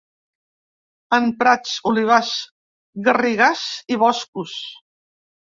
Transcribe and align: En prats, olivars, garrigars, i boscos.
En 1.17 1.27
prats, 1.43 1.73
olivars, 1.91 2.31
garrigars, 3.09 3.63
i 3.97 4.01
boscos. 4.07 4.57